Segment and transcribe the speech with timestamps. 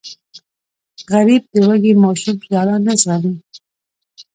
[1.11, 3.39] غریب د وږې ماشوم ژړا نه زغمي